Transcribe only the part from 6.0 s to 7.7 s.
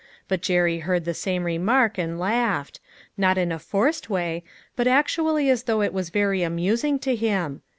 very amusing to him.